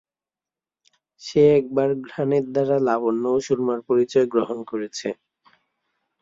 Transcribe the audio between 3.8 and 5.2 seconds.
পরিচয় গ্রহণ করেছে।